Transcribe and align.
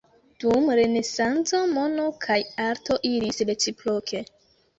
Dum 0.43 0.69
Renesanco, 0.79 1.59
mono 1.73 2.07
kaj 2.25 2.39
arto 2.65 2.99
iris 3.11 3.45
reciproke. 3.53 4.25